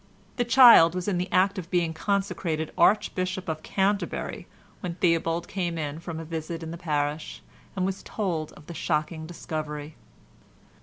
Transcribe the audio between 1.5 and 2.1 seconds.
of being